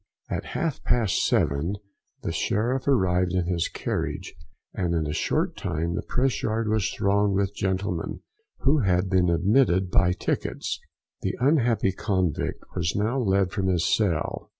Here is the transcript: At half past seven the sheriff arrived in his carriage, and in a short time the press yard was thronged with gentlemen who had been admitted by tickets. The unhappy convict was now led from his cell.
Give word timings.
At 0.31 0.45
half 0.57 0.83
past 0.83 1.23
seven 1.27 1.75
the 2.23 2.31
sheriff 2.31 2.87
arrived 2.87 3.33
in 3.33 3.45
his 3.45 3.67
carriage, 3.67 4.33
and 4.73 4.95
in 4.95 5.05
a 5.05 5.13
short 5.13 5.55
time 5.55 5.93
the 5.93 6.01
press 6.01 6.41
yard 6.41 6.67
was 6.69 6.91
thronged 6.91 7.35
with 7.35 7.53
gentlemen 7.53 8.21
who 8.61 8.79
had 8.79 9.11
been 9.11 9.29
admitted 9.29 9.91
by 9.91 10.13
tickets. 10.13 10.79
The 11.21 11.37
unhappy 11.39 11.91
convict 11.91 12.63
was 12.75 12.95
now 12.95 13.19
led 13.19 13.51
from 13.51 13.67
his 13.67 13.87
cell. 13.95 14.49